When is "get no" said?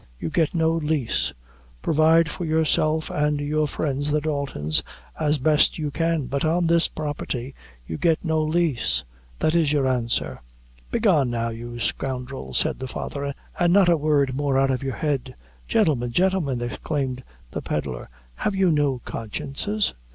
0.31-0.71, 7.99-8.41